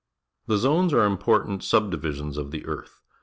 The 0.47 0.57
zones 0.57 0.95
are 0.95 1.05
important 1.05 1.63
subdivisions 1.63 2.35
of 2.35 2.49
the 2.49 2.65
earth. 2.65 3.01